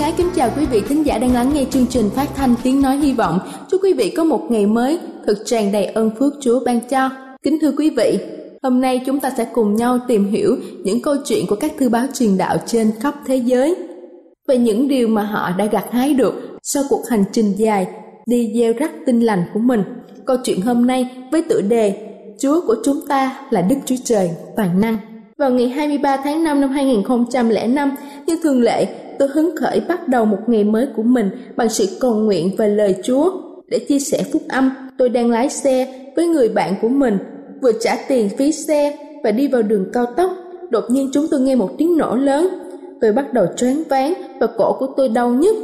[0.00, 2.82] Ái kính chào quý vị thính giả đang lắng nghe chương trình phát thanh tiếng
[2.82, 3.38] nói hy vọng.
[3.70, 7.10] Chúc quý vị có một ngày mới thật tràn đầy ơn phước Chúa ban cho.
[7.42, 8.18] Kính thưa quý vị,
[8.62, 11.88] hôm nay chúng ta sẽ cùng nhau tìm hiểu những câu chuyện của các thư
[11.88, 13.74] báo truyền đạo trên khắp thế giới
[14.48, 17.86] về những điều mà họ đã gặt hái được sau cuộc hành trình dài
[18.26, 19.82] đi gieo rắc tinh lành của mình.
[20.26, 21.96] Câu chuyện hôm nay với tựa đề
[22.40, 24.96] Chúa của chúng ta là Đức Chúa Trời toàn năng.
[25.38, 27.90] Vào ngày 23 tháng 5 năm 2005,
[28.26, 28.86] như thường lệ,
[29.18, 32.66] tôi hứng khởi bắt đầu một ngày mới của mình bằng sự cầu nguyện và
[32.66, 33.32] lời Chúa.
[33.68, 35.86] Để chia sẻ phúc âm, tôi đang lái xe
[36.16, 37.18] với người bạn của mình,
[37.62, 40.30] vừa trả tiền phí xe và đi vào đường cao tốc.
[40.70, 42.48] Đột nhiên chúng tôi nghe một tiếng nổ lớn.
[43.00, 45.56] Tôi bắt đầu choáng váng và cổ của tôi đau nhức.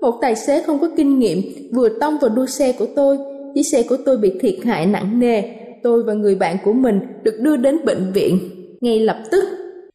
[0.00, 1.38] Một tài xế không có kinh nghiệm
[1.72, 3.18] vừa tông vào đuôi xe của tôi.
[3.54, 5.42] Chiếc xe của tôi bị thiệt hại nặng nề.
[5.82, 8.38] Tôi và người bạn của mình được đưa đến bệnh viện.
[8.80, 9.44] Ngay lập tức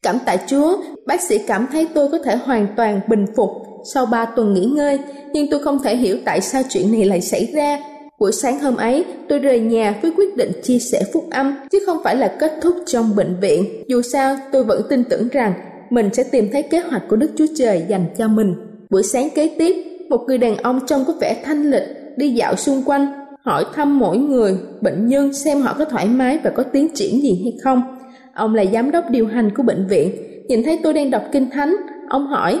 [0.02, 0.76] Cảm tạ Chúa,
[1.06, 3.50] bác sĩ cảm thấy tôi có thể hoàn toàn bình phục
[3.94, 4.98] sau 3 tuần nghỉ ngơi,
[5.32, 7.78] nhưng tôi không thể hiểu tại sao chuyện này lại xảy ra.
[8.18, 11.78] Buổi sáng hôm ấy, tôi rời nhà với quyết định chia sẻ phúc âm, chứ
[11.86, 13.84] không phải là kết thúc trong bệnh viện.
[13.88, 15.54] Dù sao, tôi vẫn tin tưởng rằng
[15.90, 18.54] mình sẽ tìm thấy kế hoạch của Đức Chúa Trời dành cho mình.
[18.90, 19.76] Buổi sáng kế tiếp,
[20.08, 21.84] một người đàn ông trông có vẻ thanh lịch
[22.16, 23.06] đi dạo xung quanh,
[23.44, 27.22] hỏi thăm mỗi người, bệnh nhân xem họ có thoải mái và có tiến triển
[27.22, 27.97] gì hay không.
[28.38, 30.12] Ông là giám đốc điều hành của bệnh viện,
[30.48, 31.76] nhìn thấy tôi đang đọc kinh thánh,
[32.08, 32.60] ông hỏi,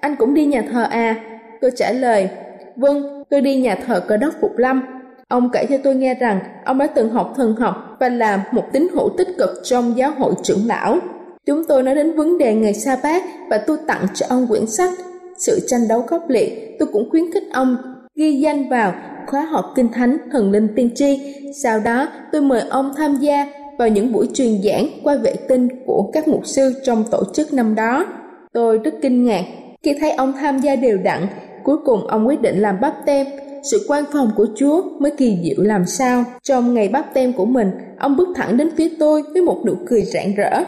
[0.00, 1.16] anh cũng đi nhà thờ à?
[1.60, 2.28] Tôi trả lời,
[2.76, 4.82] vâng, tôi đi nhà thờ cơ đốc Phục Lâm.
[5.28, 8.64] Ông kể cho tôi nghe rằng ông đã từng học thần học và là một
[8.72, 10.98] tín hữu tích cực trong giáo hội trưởng lão.
[11.46, 14.66] Chúng tôi nói đến vấn đề ngày sa bát và tôi tặng cho ông quyển
[14.66, 14.90] sách
[15.38, 16.76] Sự tranh đấu khốc liệt.
[16.78, 17.76] Tôi cũng khuyến khích ông
[18.14, 18.94] ghi danh vào
[19.26, 21.34] khóa học kinh thánh thần linh tiên tri.
[21.62, 23.46] Sau đó tôi mời ông tham gia
[23.78, 27.52] vào những buổi truyền giảng qua vệ tinh của các mục sư trong tổ chức
[27.52, 28.06] năm đó.
[28.52, 29.44] Tôi rất kinh ngạc
[29.82, 31.26] khi thấy ông tham gia đều đặn,
[31.64, 33.26] cuối cùng ông quyết định làm bắp tem.
[33.70, 36.24] Sự quan phòng của Chúa mới kỳ diệu làm sao.
[36.42, 39.72] Trong ngày bắp tem của mình, ông bước thẳng đến phía tôi với một nụ
[39.86, 40.64] cười rạng rỡ.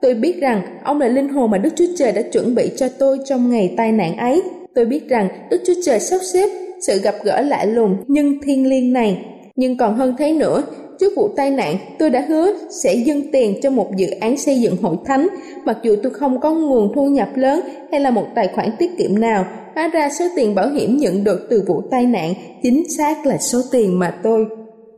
[0.00, 2.88] Tôi biết rằng ông là linh hồn mà Đức Chúa Trời đã chuẩn bị cho
[2.98, 4.42] tôi trong ngày tai nạn ấy.
[4.74, 6.48] Tôi biết rằng Đức Chúa Trời sắp xếp
[6.80, 9.24] sự gặp gỡ lạ lùng nhưng thiên liêng này.
[9.56, 10.62] Nhưng còn hơn thế nữa,
[11.00, 14.60] Trước vụ tai nạn, tôi đã hứa sẽ dâng tiền cho một dự án xây
[14.60, 15.28] dựng hội thánh,
[15.64, 17.60] mặc dù tôi không có nguồn thu nhập lớn
[17.90, 19.44] hay là một tài khoản tiết kiệm nào.
[19.74, 23.38] Hóa ra số tiền bảo hiểm nhận được từ vụ tai nạn chính xác là
[23.38, 24.46] số tiền mà tôi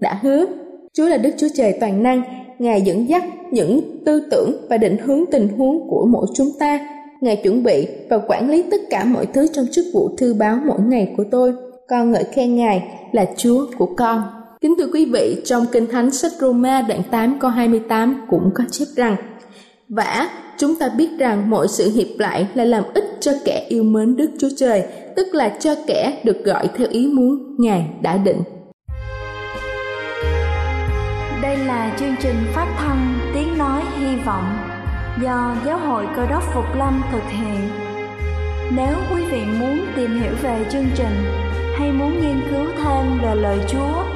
[0.00, 0.46] đã hứa.
[0.92, 2.22] Chúa là Đức Chúa Trời toàn năng,
[2.58, 6.88] Ngài dẫn dắt những tư tưởng và định hướng tình huống của mỗi chúng ta.
[7.20, 10.58] Ngài chuẩn bị và quản lý tất cả mọi thứ trong chức vụ thư báo
[10.66, 11.52] mỗi ngày của tôi.
[11.88, 12.82] Con ngợi khen Ngài
[13.12, 14.22] là Chúa của con.
[14.66, 18.64] Kính thưa quý vị, trong Kinh Thánh sách Roma đoạn 8 câu 28 cũng có
[18.70, 19.16] chép rằng
[19.88, 20.28] Vả,
[20.58, 24.16] chúng ta biết rằng mọi sự hiệp lại là làm ích cho kẻ yêu mến
[24.16, 24.84] Đức Chúa Trời,
[25.16, 28.42] tức là cho kẻ được gọi theo ý muốn Ngài đã định.
[31.42, 34.56] Đây là chương trình phát thanh Tiếng Nói Hy Vọng
[35.22, 37.68] do Giáo hội Cơ đốc Phục Lâm thực hiện.
[38.76, 41.24] Nếu quý vị muốn tìm hiểu về chương trình
[41.78, 44.15] hay muốn nghiên cứu thêm về lời Chúa,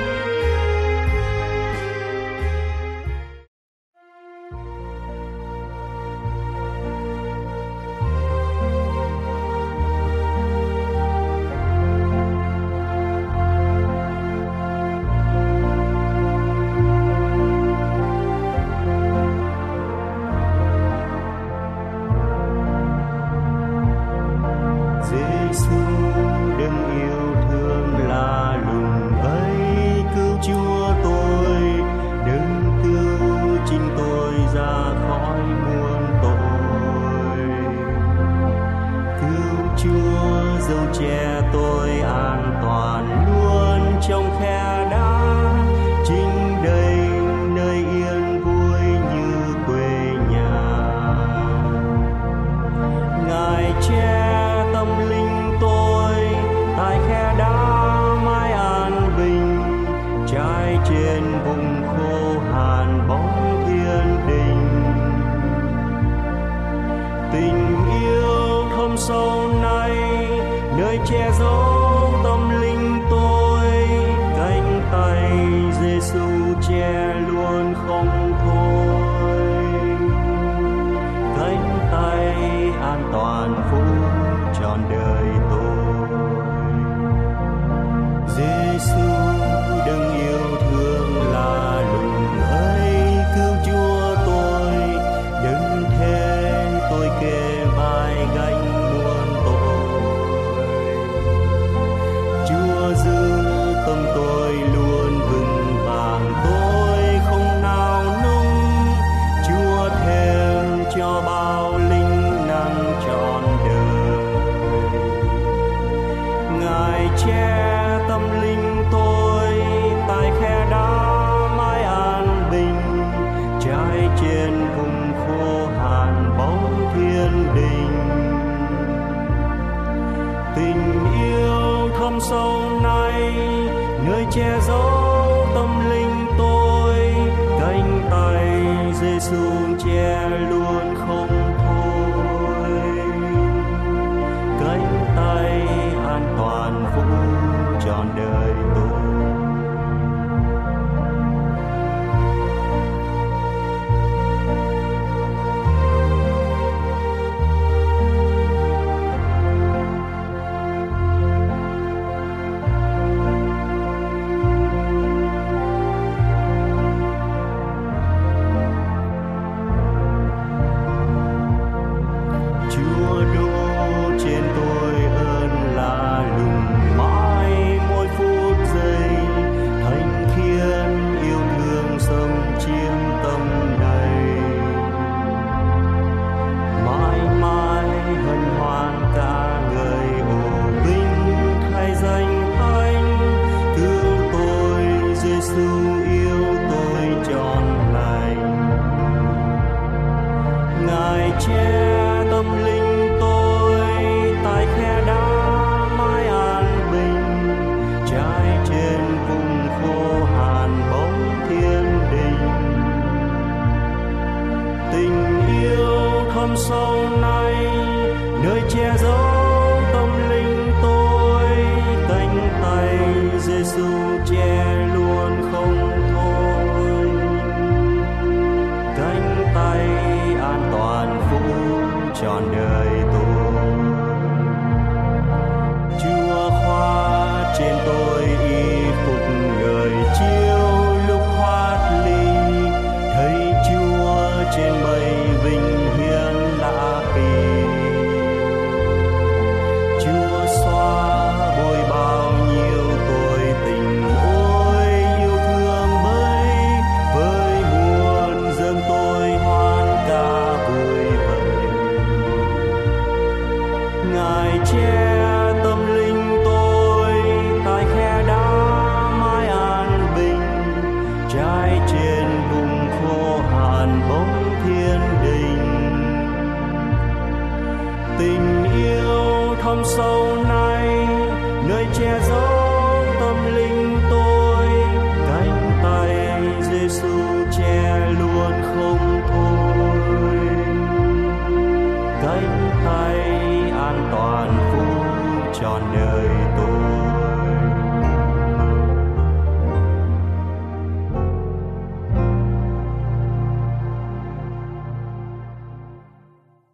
[40.91, 41.60] Che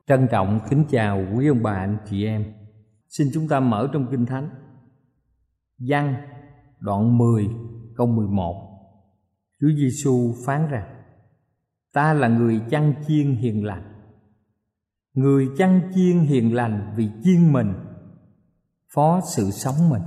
[0.08, 2.54] Trân trọng kính chào quý ông bà anh chị em.
[3.10, 4.50] Xin chúng ta mở trong Kinh Thánh.
[5.78, 6.16] Văn
[6.80, 7.50] đoạn 10
[7.96, 8.80] câu 11.
[9.62, 11.04] Chúa Giêsu phán rằng:
[11.94, 13.94] Ta là người chăn chiên hiền lành.
[15.14, 17.74] Người chăn chiên hiền lành vì chiên mình,
[18.94, 20.04] phó sự sống mình.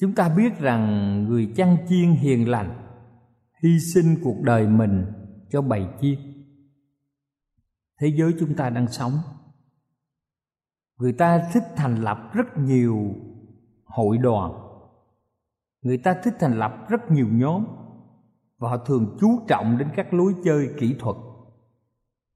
[0.00, 2.86] Chúng ta biết rằng người chăn chiên hiền lành
[3.62, 5.04] hy sinh cuộc đời mình
[5.50, 6.29] cho bầy chiên
[8.00, 9.12] thế giới chúng ta đang sống.
[10.98, 13.14] Người ta thích thành lập rất nhiều
[13.84, 14.52] hội đoàn.
[15.82, 17.64] Người ta thích thành lập rất nhiều nhóm.
[18.58, 21.16] Và họ thường chú trọng đến các lối chơi kỹ thuật.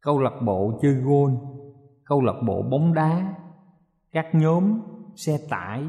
[0.01, 1.37] Câu lạc bộ chơi gôn,
[2.05, 3.35] câu lạc bộ bóng đá,
[4.13, 4.81] các nhóm
[5.17, 5.85] xe tải.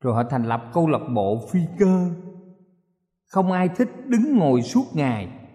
[0.00, 2.10] Rồi họ thành lập câu lạc bộ phi cơ.
[3.26, 5.48] Không ai thích đứng ngồi suốt ngày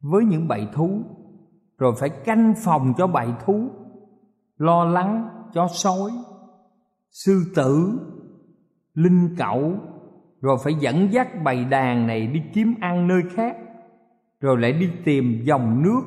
[0.00, 1.02] với những bầy thú
[1.78, 3.70] rồi phải canh phòng cho bầy thú,
[4.56, 6.10] lo lắng cho sói,
[7.10, 7.98] sư tử,
[8.94, 9.74] linh cẩu.
[10.40, 13.56] Rồi phải dẫn dắt bầy đàn này đi kiếm ăn nơi khác.
[14.40, 16.00] Rồi lại đi tìm dòng nước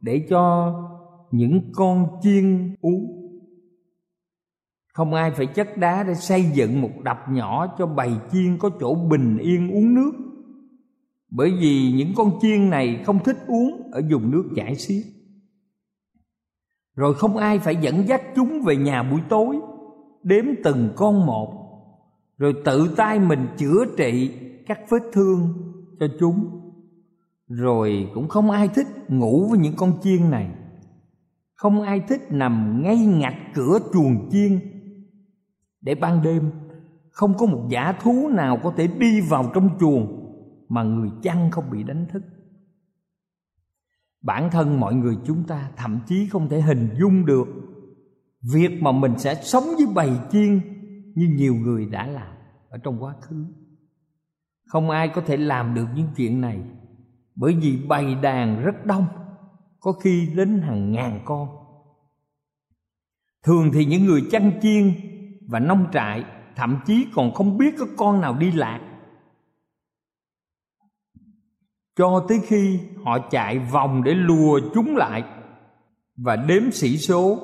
[0.00, 0.74] để cho
[1.30, 3.16] những con chiên uống
[4.96, 8.70] không ai phải chất đá để xây dựng một đập nhỏ cho bầy chiên có
[8.80, 10.12] chỗ bình yên uống nước
[11.36, 15.04] bởi vì những con chiên này không thích uống ở vùng nước chảy xiết.
[16.94, 19.58] Rồi không ai phải dẫn dắt chúng về nhà buổi tối,
[20.22, 21.52] đếm từng con một,
[22.38, 24.30] rồi tự tay mình chữa trị
[24.66, 25.48] các vết thương
[26.00, 26.60] cho chúng.
[27.48, 30.50] Rồi cũng không ai thích ngủ với những con chiên này.
[31.54, 34.60] Không ai thích nằm ngay ngạch cửa chuồng chiên
[35.80, 36.50] để ban đêm.
[37.10, 40.15] Không có một giả thú nào có thể đi vào trong chuồng
[40.68, 42.22] mà người chăn không bị đánh thức.
[44.22, 47.46] Bản thân mọi người chúng ta thậm chí không thể hình dung được
[48.52, 50.60] việc mà mình sẽ sống với bầy chiên
[51.14, 52.36] như nhiều người đã làm
[52.68, 53.46] ở trong quá khứ.
[54.66, 56.60] Không ai có thể làm được những chuyện này,
[57.34, 59.06] bởi vì bầy đàn rất đông,
[59.80, 61.48] có khi đến hàng ngàn con.
[63.42, 64.94] Thường thì những người chăn chiên
[65.48, 66.24] và nông trại
[66.56, 68.80] thậm chí còn không biết có con nào đi lạc
[71.96, 75.24] cho tới khi họ chạy vòng để lùa chúng lại
[76.16, 77.38] và đếm sĩ số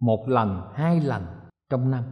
[0.00, 1.22] một lần, hai lần
[1.70, 2.04] trong năm.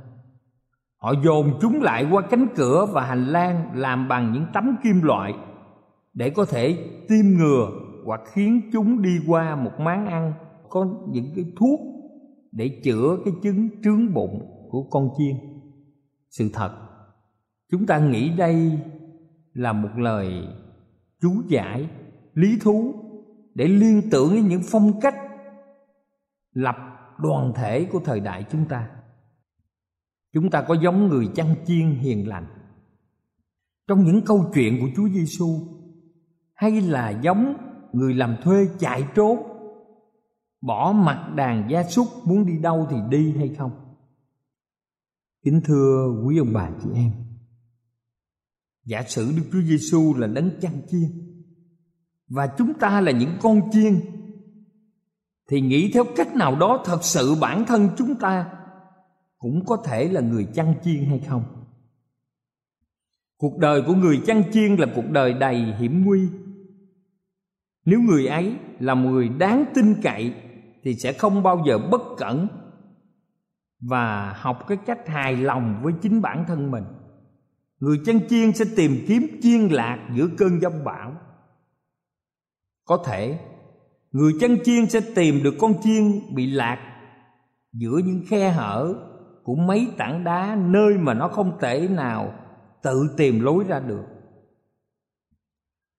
[0.96, 5.02] Họ dồn chúng lại qua cánh cửa và hành lang làm bằng những tấm kim
[5.02, 5.34] loại
[6.14, 7.70] để có thể tiêm ngừa
[8.04, 10.32] hoặc khiến chúng đi qua một máng ăn,
[10.68, 11.80] có những cái thuốc
[12.52, 15.36] để chữa cái chứng trướng bụng của con chiên.
[16.30, 16.70] Sự thật,
[17.70, 18.78] chúng ta nghĩ đây
[19.54, 20.46] là một lời
[21.20, 21.90] chú giải,
[22.34, 22.94] lý thú,
[23.54, 25.16] để liên tưởng với những phong cách
[26.52, 26.76] lập
[27.18, 28.90] đoàn thể của thời đại chúng ta.
[30.32, 32.46] Chúng ta có giống người chăn chiên hiền lành.
[33.88, 35.48] Trong những câu chuyện của Chúa Giêsu
[36.54, 37.56] hay là giống
[37.92, 39.38] người làm thuê chạy trốn,
[40.60, 43.70] bỏ mặt đàn gia súc muốn đi đâu thì đi hay không?
[45.44, 47.29] Kính thưa quý ông bà chị em
[48.90, 51.30] giả sử Đức Chúa Giêsu là đấng chăn chiên
[52.28, 54.00] và chúng ta là những con chiên,
[55.50, 58.52] thì nghĩ theo cách nào đó thật sự bản thân chúng ta
[59.38, 61.44] cũng có thể là người chăn chiên hay không?
[63.36, 66.28] Cuộc đời của người chăn chiên là cuộc đời đầy hiểm nguy.
[67.84, 70.34] Nếu người ấy là một người đáng tin cậy,
[70.82, 72.48] thì sẽ không bao giờ bất cẩn
[73.80, 76.84] và học cái cách hài lòng với chính bản thân mình
[77.80, 81.12] người chăn chiên sẽ tìm kiếm chiên lạc giữa cơn giông bão.
[82.84, 83.38] Có thể,
[84.12, 86.78] người chăn chiên sẽ tìm được con chiên bị lạc
[87.72, 88.94] giữa những khe hở
[89.42, 92.34] của mấy tảng đá nơi mà nó không thể nào
[92.82, 94.04] tự tìm lối ra được.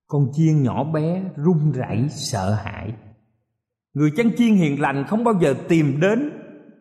[0.08, 2.94] Con chiên nhỏ bé run rẩy, sợ hãi.
[3.94, 6.32] Người chăn chiên hiền lành không bao giờ tìm đến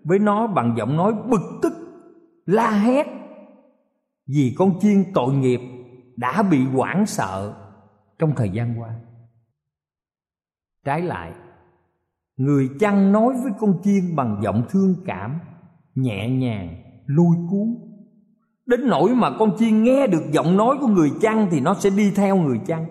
[0.05, 1.73] với nó bằng giọng nói bực tức,
[2.47, 3.20] la hét
[4.35, 5.61] vì con chiên tội nghiệp
[6.17, 7.55] đã bị hoảng sợ
[8.19, 8.95] trong thời gian qua.
[10.85, 11.33] Trái lại,
[12.37, 15.41] người chăn nói với con chiên bằng giọng thương cảm,
[15.95, 17.77] nhẹ nhàng, lôi cuốn.
[18.67, 21.91] Đến nỗi mà con chiên nghe được giọng nói của người chăn thì nó sẽ
[21.91, 22.87] đi theo người chăn.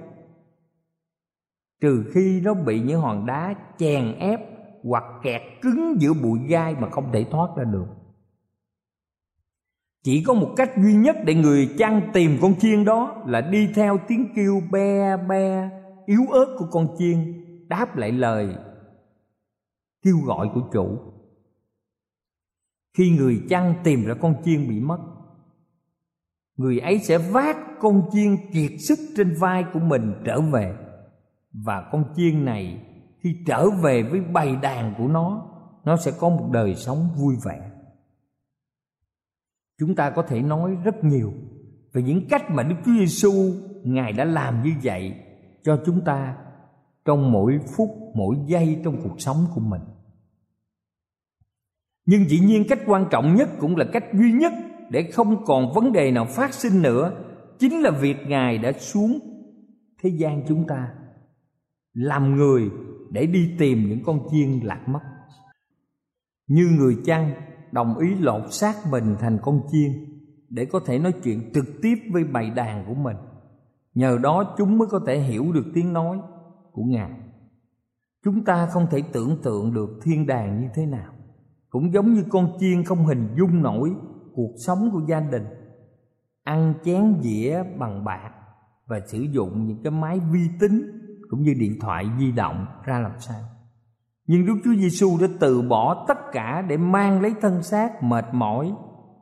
[1.82, 4.40] Trừ khi nó bị những hòn đá chèn ép
[4.84, 7.99] hoặc kẹt cứng giữa bụi gai mà không thể thoát ra được
[10.04, 13.70] chỉ có một cách duy nhất để người chăn tìm con chiên đó là đi
[13.76, 15.70] theo tiếng kêu be be,
[16.06, 18.56] yếu ớt của con chiên, đáp lại lời
[20.02, 20.98] kêu gọi của chủ.
[22.98, 25.00] Khi người chăn tìm ra con chiên bị mất,
[26.58, 30.76] người ấy sẽ vác con chiên kiệt sức trên vai của mình trở về.
[31.54, 32.86] Và con chiên này
[33.20, 35.46] khi trở về với bầy đàn của nó
[35.84, 37.69] nó sẽ có một đời sống vui vẻ
[39.80, 41.34] chúng ta có thể nói rất nhiều
[41.94, 43.32] về những cách mà Đức Chúa Giêsu
[43.84, 45.14] ngài đã làm như vậy
[45.64, 46.38] cho chúng ta
[47.06, 49.82] trong mỗi phút, mỗi giây trong cuộc sống của mình.
[52.06, 54.54] Nhưng dĩ nhiên cách quan trọng nhất cũng là cách duy nhất
[54.90, 57.24] để không còn vấn đề nào phát sinh nữa,
[57.60, 59.20] chính là việc ngài đã xuống
[60.02, 60.94] thế gian chúng ta,
[61.94, 62.70] làm người
[63.12, 65.02] để đi tìm những con chiên lạc mất.
[66.48, 67.32] Như người chăn
[67.72, 69.92] đồng ý lột xác mình thành con chiên
[70.50, 73.18] để có thể nói chuyện trực tiếp với bầy đàn của mình.
[73.94, 76.20] Nhờ đó chúng mới có thể hiểu được tiếng nói
[76.72, 77.12] của ngài.
[78.24, 81.14] Chúng ta không thể tưởng tượng được thiên đàng như thế nào.
[81.70, 83.96] Cũng giống như con chiên không hình dung nổi
[84.36, 85.46] cuộc sống của gia đình.
[86.44, 88.32] Ăn chén dĩa bằng bạc
[88.88, 90.92] và sử dụng những cái máy vi tính
[91.30, 93.42] cũng như điện thoại di động ra làm sao
[94.32, 98.26] nhưng Đức Chúa Giêsu đã từ bỏ tất cả để mang lấy thân xác mệt
[98.32, 98.74] mỏi,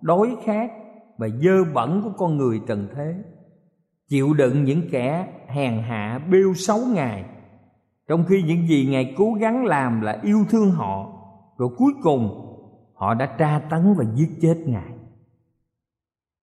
[0.01, 0.71] đói khát
[1.17, 3.15] và dơ bẩn của con người trần thế.
[4.09, 7.25] Chịu đựng những kẻ hèn hạ bêu xấu Ngài,
[8.07, 11.13] trong khi những gì Ngài cố gắng làm là yêu thương họ,
[11.57, 12.29] rồi cuối cùng
[12.93, 14.91] họ đã tra tấn và giết chết Ngài.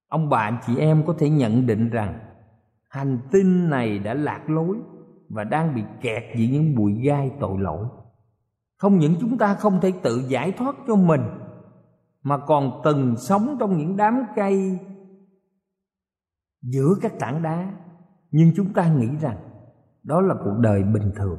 [0.09, 2.19] Ông bà chị em có thể nhận định rằng
[2.89, 4.77] hành tinh này đã lạc lối
[5.29, 7.87] và đang bị kẹt vì những bụi gai tội lỗi
[8.85, 11.21] không những chúng ta không thể tự giải thoát cho mình,
[12.23, 14.79] mà còn từng sống trong những đám cây
[16.63, 17.73] giữa các tảng đá.
[18.31, 19.37] Nhưng chúng ta nghĩ rằng
[20.03, 21.39] đó là cuộc đời bình thường.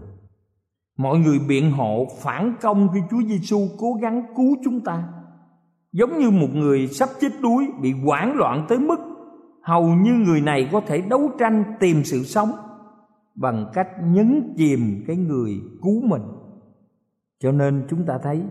[0.97, 5.07] Mọi người biện hộ phản công khi Chúa Giêsu cố gắng cứu chúng ta.
[5.91, 8.99] Giống như một người sắp chết đuối, bị hoảng loạn tới mức
[9.63, 12.51] hầu như người này có thể đấu tranh tìm sự sống
[13.35, 16.21] bằng cách nhấn chìm cái người cứu mình
[17.39, 18.43] cho nên chúng ta thấy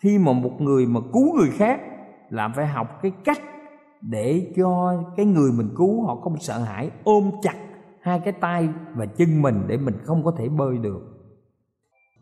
[0.00, 1.80] khi mà một người mà cứu người khác
[2.30, 3.38] là phải học cái cách
[4.00, 7.56] để cho cái người mình cứu họ không sợ hãi, ôm chặt
[8.00, 11.00] hai cái tay và chân mình để mình không có thể bơi được.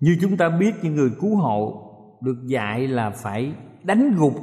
[0.01, 1.87] Như chúng ta biết, những người cứu hộ
[2.21, 4.35] được dạy là phải đánh gục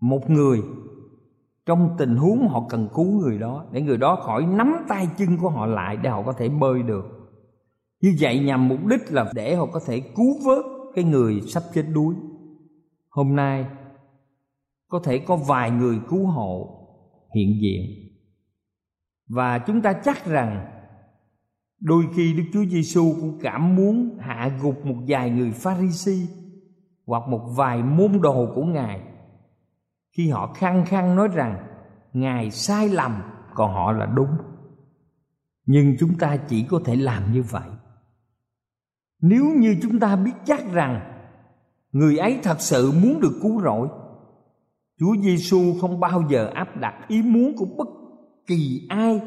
[0.00, 0.62] một người
[1.66, 5.38] trong tình huống họ cần cứu người đó, để người đó khỏi nắm tay chân
[5.40, 7.23] của họ lại để họ có thể bơi được
[8.04, 10.64] như vậy nhằm mục đích là để họ có thể cứu vớt
[10.94, 12.14] cái người sắp chết đuối.
[13.08, 13.66] Hôm nay,
[14.88, 16.80] có thể có vài người cứu hộ
[17.34, 17.80] hiện diện.
[19.28, 20.66] Và chúng ta chắc rằng,
[21.80, 26.26] đôi khi Đức Chúa Giêsu cũng cảm muốn hạ gục một vài người Pharisee
[27.06, 29.00] hoặc một vài môn đồ của Ngài.
[30.16, 31.66] Khi họ khăng khăng nói rằng,
[32.12, 33.22] Ngài sai lầm,
[33.54, 34.36] còn họ là đúng.
[35.66, 37.68] Nhưng chúng ta chỉ có thể làm như vậy
[39.26, 41.00] nếu như chúng ta biết chắc rằng
[41.92, 43.88] người ấy thật sự muốn được cứu rỗi,
[45.00, 47.88] chúa giêsu không bao giờ áp đặt ý muốn của bất
[48.46, 49.20] kỳ ai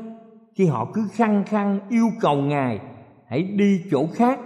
[0.56, 2.80] khi họ cứ khăng khăng yêu cầu ngài
[3.28, 4.40] hãy đi chỗ khác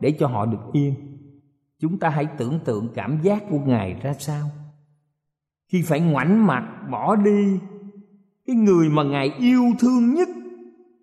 [0.00, 0.94] để cho họ được yên.
[1.80, 4.48] Chúng ta hãy tưởng tượng cảm giác của ngài ra sao.
[5.72, 7.58] Khi phải ngoảnh mặt bỏ đi,
[8.46, 10.28] cái người mà ngài yêu thương nhất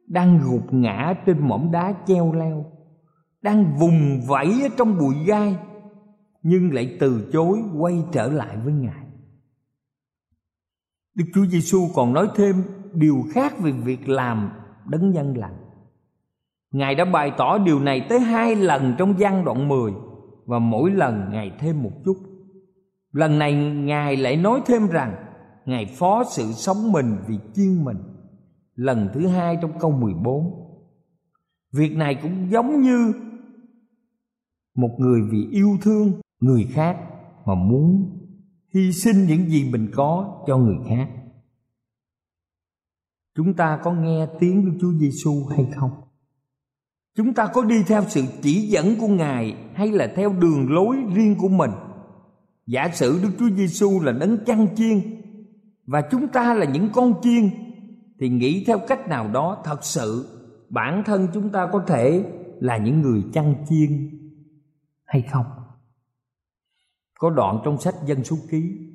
[0.08, 2.79] đang gục ngã trên mỏm đá treo leo
[3.42, 5.58] đang vùng vẫy ở trong bụi gai,
[6.44, 9.06] nhưng lại từ chối quay trở lại với ngài.
[11.16, 14.50] Đức chúa giêsu còn nói thêm điều khác về việc làm
[14.88, 15.58] đấng nhân lành.
[16.72, 19.92] Ngài đã bày tỏ điều này tới hai lần trong văn đoạn 10
[20.46, 22.18] và mỗi lần ngài thêm một chút.
[23.12, 25.16] Lần này ngài lại nói thêm rằng
[25.66, 27.98] ngài phó sự sống mình vì chiên mình,
[28.76, 30.70] lần thứ hai trong câu 14
[31.72, 33.14] Việc này cũng giống như
[34.80, 36.98] một người vì yêu thương người khác
[37.46, 38.18] mà muốn
[38.74, 41.10] hy sinh những gì mình có cho người khác.
[43.36, 45.92] Chúng ta có nghe tiếng Đức Chúa Giêsu hay không?
[47.16, 50.98] Chúng ta có đi theo sự chỉ dẫn của ngài hay là theo đường lối
[51.16, 51.72] riêng của mình?
[52.68, 55.02] Giả sử đức chúa giêsu là đấng chăn chiên
[55.86, 57.50] và chúng ta là những con chiên,
[58.20, 60.26] thì nghĩ theo cách nào đó thật sự
[60.70, 62.24] bản thân chúng ta có thể
[62.60, 64.10] là những người chăn chiên
[65.10, 65.46] hay không
[67.20, 68.90] có đoạn trong sách dân số ký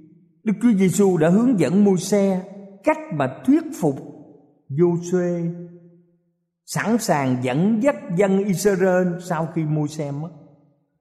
[0.44, 2.42] đức chúa giêsu đã hướng dẫn Môi-se
[2.84, 3.96] cách mà thuyết phục
[4.68, 5.54] Giô-suê
[6.66, 10.28] sẵn sàng dẫn dắt dân Israel sau khi Môi-se mất.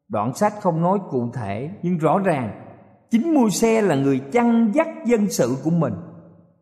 [0.08, 2.66] Đoạn sách không nói cụ thể nhưng rõ ràng
[3.12, 5.94] chính Môi-se là người chăn dắt dân sự của mình.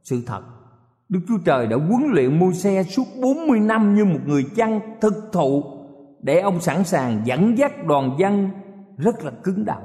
[0.03, 0.41] Sự thật,
[1.09, 5.13] Đức Chúa Trời đã huấn luyện Môi-se suốt 40 năm như một người chăn thực
[5.31, 5.63] thụ
[6.23, 8.49] để ông sẵn sàng dẫn dắt đoàn dân
[8.97, 9.81] rất là cứng đầu.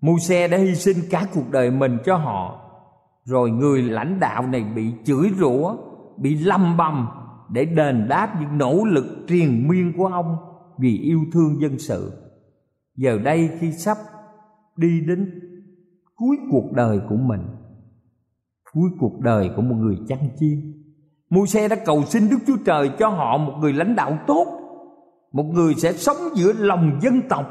[0.00, 2.62] Môi-se đã hy sinh cả cuộc đời mình cho họ
[3.24, 5.76] rồi người lãnh đạo này bị chửi rủa,
[6.16, 7.08] bị lâm bầm
[7.50, 10.36] để đền đáp những nỗ lực triền miên của ông
[10.78, 12.12] vì yêu thương dân sự
[12.96, 13.96] giờ đây khi sắp
[14.76, 15.40] đi đến
[16.16, 17.42] cuối cuộc đời của mình,
[18.72, 20.72] cuối cuộc đời của một người chăn chiên
[21.30, 24.65] Môi-se đã cầu xin đức chúa trời cho họ một người lãnh đạo tốt
[25.36, 27.46] một người sẽ sống giữa lòng dân tộc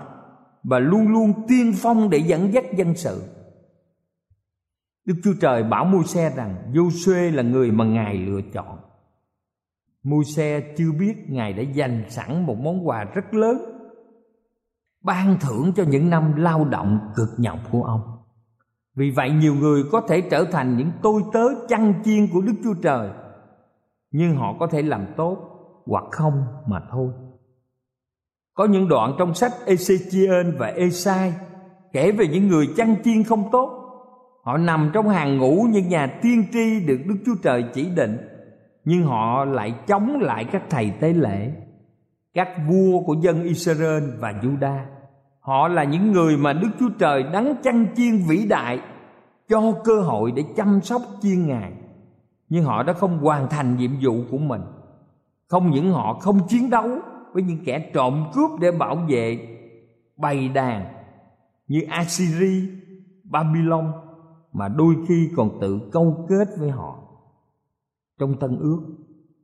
[0.64, 3.22] và luôn luôn tiên phong để dẫn dắt dân sự.
[5.06, 8.78] Đức chúa trời bảo môi xe rằng vô xuê là người mà ngài lựa chọn.
[10.04, 13.58] Môi xe chưa biết ngài đã dành sẵn một món quà rất lớn,
[15.04, 18.02] ban thưởng cho những năm lao động cực nhọc của ông.
[18.96, 22.54] Vì vậy, nhiều người có thể trở thành những tôi tớ chăn chiên của đức
[22.64, 23.10] chúa trời,
[24.12, 25.38] nhưng họ có thể làm tốt
[25.86, 27.12] hoặc không mà thôi
[28.56, 31.34] có những đoạn trong sách Ezechiel và Esai
[31.94, 33.86] kể về những người chăn chiên không tốt
[34.46, 38.18] họ nằm trong hàng ngũ những nhà tiên tri được đức chúa trời chỉ định,
[38.86, 41.52] nhưng họ lại chống lại các thầy tế lễ,
[42.34, 44.80] các vua của dân Israel và Juda.
[45.40, 48.80] Họ là những người mà Đức Chúa Trời đấng chăn chiên vĩ đại,
[49.50, 51.72] cho cơ hội để chăm sóc chiên ngài.
[52.50, 54.62] Nhưng họ đã không hoàn thành nhiệm vụ của mình.
[55.48, 56.90] Không những họ không chiến đấu
[57.36, 59.48] với những kẻ trộm cướp để bảo vệ
[60.18, 60.86] bầy đàn
[61.68, 62.70] như Assyri,
[63.24, 63.92] Babylon
[64.54, 67.00] mà đôi khi còn tự câu kết với họ.
[68.20, 68.80] Trong tân ước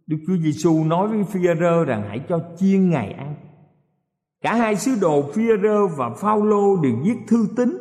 [0.08, 3.36] đức chúa giêsu nói với phi rơ rằng hãy cho chiên ngày ăn.
[4.42, 7.78] Cả hai sứ đồ phi rơ và phaolô đều viết thư tín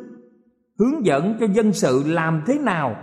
[0.79, 2.95] hướng dẫn cho dân sự làm thế nào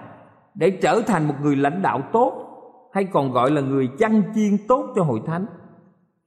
[0.54, 2.44] để trở thành một người lãnh đạo tốt
[2.92, 5.46] hay còn gọi là người chăn chiên tốt cho hội thánh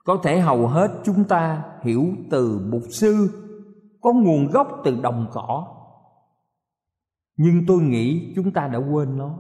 [0.04, 3.30] có thể hầu hết chúng ta hiểu từ mục sư,
[4.02, 5.68] có nguồn gốc từ đồng cỏ.
[7.38, 9.38] Nhưng tôi nghĩ chúng ta đã quên nó.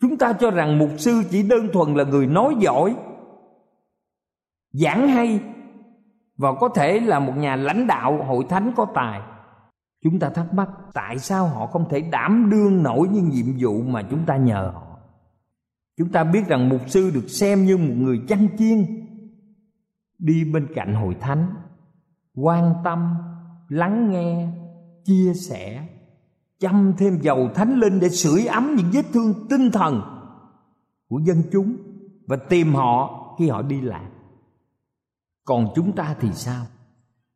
[0.00, 2.96] Chúng ta cho rằng mục sư chỉ đơn thuần là người nói giỏi,
[4.72, 5.40] giảng hay,
[6.36, 9.20] và có thể là một nhà lãnh đạo hội thánh có tài.
[10.04, 13.82] Chúng ta thắc mắc tại sao họ không thể đảm đương nổi những nhiệm vụ
[13.82, 14.86] mà chúng ta nhờ họ.
[15.98, 19.05] Chúng ta biết rằng mục sư được xem như một người chăn chiên
[20.18, 21.54] đi bên cạnh hội thánh,
[22.34, 23.14] quan tâm,
[23.68, 24.48] lắng nghe,
[25.04, 25.88] chia sẻ,
[26.60, 30.00] chăm thêm dầu thánh linh để sưởi ấm những vết thương tinh thần
[31.08, 31.76] của dân chúng
[32.26, 34.10] và tìm họ khi họ đi lạc.
[35.44, 36.64] Còn chúng ta thì sao?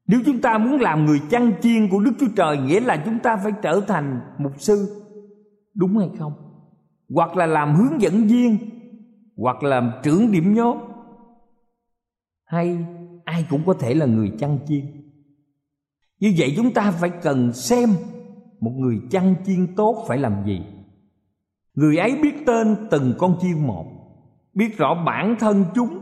[0.07, 3.19] Nếu chúng ta muốn làm người chăn chiên của đức chúa trời, nghĩa là chúng
[3.19, 5.05] ta phải trở thành mục sư,
[5.75, 6.33] đúng hay không?
[7.15, 8.59] Hoặc là làm hướng dẫn viên,
[9.37, 10.79] hoặc làm trưởng điểm nhóm
[12.51, 12.79] hay,
[13.25, 14.85] ai cũng có thể là người chăn chiên.
[16.21, 17.91] Như vậy chúng ta phải cần xem
[18.61, 20.63] một người chăn chiên tốt phải làm gì.
[21.75, 23.87] Người ấy biết tên từng con chiên một,
[24.55, 25.99] biết rõ bản thân chúng,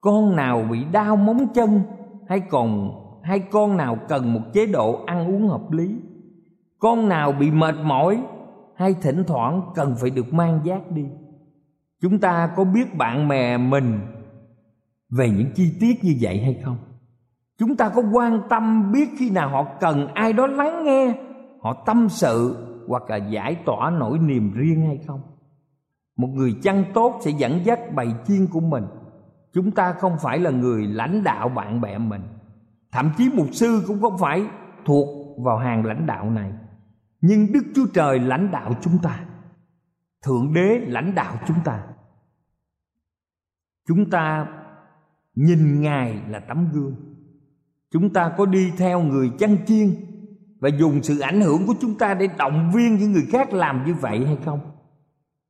[0.00, 1.82] con nào bị đau móng chân
[2.28, 2.90] hay còn,
[3.22, 5.96] hay con nào cần một chế độ ăn uống hợp lý,
[6.78, 8.22] con nào bị mệt mỏi
[8.76, 11.04] hay thỉnh thoảng cần phải được mang giác đi.
[12.00, 14.00] Chúng ta có biết bạn bè mình
[15.16, 16.76] về những chi tiết như vậy hay không?
[17.58, 21.14] Chúng ta có quan tâm biết khi nào họ cần ai đó lắng nghe,
[21.62, 22.56] họ tâm sự
[22.88, 25.20] hoặc là giải tỏa nỗi niềm riêng hay không?
[26.16, 28.84] Một người chăn tốt sẽ dẫn dắt bầy chiên của mình.
[29.52, 32.22] Chúng ta không phải là người lãnh đạo bạn bè mình.
[32.92, 34.46] Thậm chí mục sư cũng không phải
[34.84, 36.52] thuộc vào hàng lãnh đạo này.
[37.20, 39.20] Nhưng đức chúa trời lãnh đạo chúng ta.
[40.22, 41.82] Thượng đế lãnh đạo chúng ta.
[43.88, 44.46] Chúng ta
[45.34, 46.96] nhìn ngài là tấm gương.
[47.90, 49.94] Chúng ta có đi theo người chăn chiên
[50.60, 53.84] và dùng sự ảnh hưởng của chúng ta để động viên những người khác làm
[53.86, 54.60] như vậy hay không?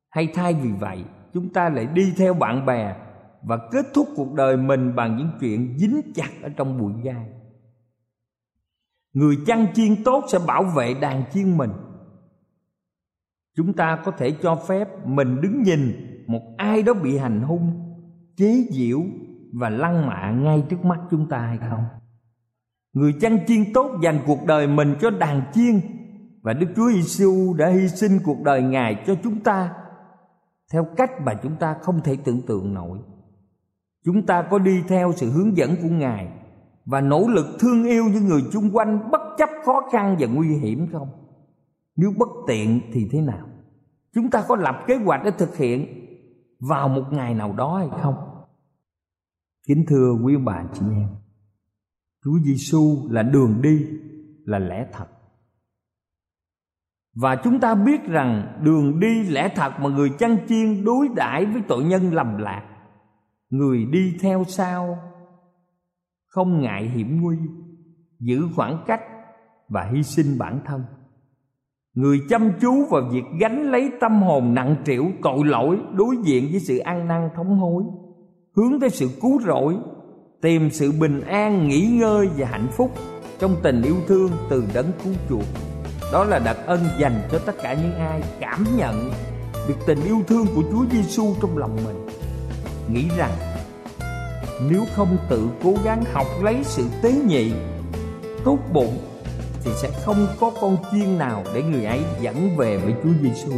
[0.09, 2.95] Hay thay vì vậy, chúng ta lại đi theo bạn bè
[3.41, 7.29] và kết thúc cuộc đời mình bằng những chuyện dính chặt ở trong bụi gai.
[9.13, 11.71] Người chăn chiên tốt sẽ bảo vệ đàn chiên mình.
[13.55, 17.71] Chúng ta có thể cho phép mình đứng nhìn một ai đó bị hành hung,
[18.37, 19.01] chế giễu
[19.59, 21.83] và lăng mạ ngay trước mắt chúng ta hay không
[22.95, 25.81] người chăn chiên tốt dành cuộc đời mình cho đàn chiên,
[26.41, 29.73] và Đức Chúa Giêsu đã hy sinh cuộc đời Ngài cho chúng ta
[30.73, 32.99] theo cách mà chúng ta không thể tưởng tượng nổi.
[34.05, 36.27] Chúng ta có đi theo sự hướng dẫn của Ngài
[36.85, 40.47] và nỗ lực thương yêu những người chung quanh bất chấp khó khăn và nguy
[40.47, 41.09] hiểm không?
[41.95, 43.47] Nếu bất tiện thì thế nào?
[44.13, 45.87] Chúng ta có lập kế hoạch để thực hiện
[46.59, 48.34] vào một ngày nào đó hay không?
[49.67, 51.09] Kính thưa quý bà chị em,
[52.23, 53.85] Chúa Giêsu là đường đi,
[54.45, 55.05] là lẽ thật.
[57.15, 61.45] Và chúng ta biết rằng đường đi lẽ thật mà người chăn chiên đối đãi
[61.45, 62.75] với tội nhân lầm lạc
[63.49, 64.97] người đi theo sau
[66.25, 67.37] không ngại hiểm nguy
[68.19, 69.01] giữ khoảng cách
[69.69, 70.83] và hy sinh bản thân.
[71.93, 76.47] Người chăm chú vào việc gánh lấy tâm hồn nặng trĩu tội lỗi đối diện
[76.51, 77.83] với sự ăn năn thống hối
[78.55, 79.75] hướng tới sự cứu rỗi
[80.41, 82.91] tìm sự bình an nghỉ ngơi và hạnh phúc
[83.39, 85.45] trong tình yêu thương từ đấng cứu chuộc
[86.13, 89.11] đó là đặc ân dành cho tất cả những ai cảm nhận
[89.67, 92.07] được tình yêu thương của Chúa Giêsu trong lòng mình.
[92.89, 93.31] Nghĩ rằng
[94.69, 97.51] nếu không tự cố gắng học lấy sự tế nhị,
[98.43, 98.97] tốt bụng
[99.63, 103.51] thì sẽ không có con chiên nào để người ấy dẫn về với Chúa Giêsu.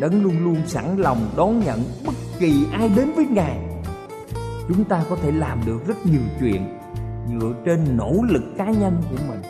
[0.00, 3.75] Đấng luôn luôn sẵn lòng đón nhận bất kỳ ai đến với Ngài.
[4.68, 6.78] Chúng ta có thể làm được rất nhiều chuyện
[7.30, 9.40] dựa trên nỗ lực cá nhân của mình,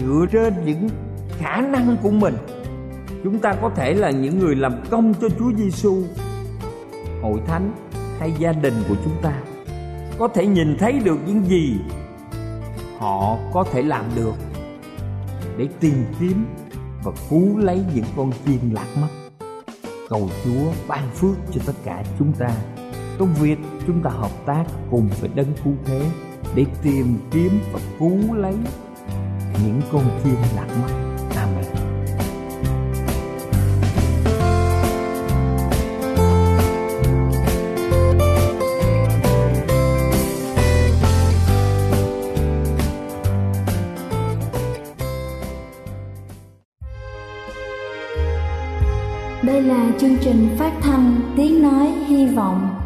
[0.00, 0.88] dựa trên những
[1.38, 2.36] khả năng của mình.
[3.24, 6.02] Chúng ta có thể là những người làm công cho Chúa Giêsu
[7.22, 7.72] hội thánh
[8.18, 9.42] hay gia đình của chúng ta.
[10.18, 11.76] Có thể nhìn thấy được những gì
[12.98, 14.34] họ có thể làm được
[15.58, 16.46] để tìm kiếm
[17.04, 19.08] và cứu lấy những con chim lạc mất
[20.08, 22.50] cầu Chúa ban phước cho tất cả chúng ta
[23.18, 26.10] trong việc chúng ta hợp tác cùng với đấng cứu thế
[26.54, 28.54] để tìm kiếm và cứu lấy
[29.64, 30.92] những con chim lạc mất
[31.36, 31.64] amen.
[49.42, 52.85] Đây là chương trình phát thanh Tiếng Nói Hy Vọng